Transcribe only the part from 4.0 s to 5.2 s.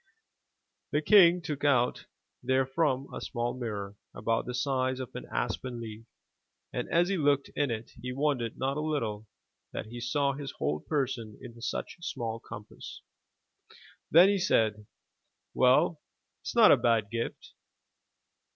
about the size of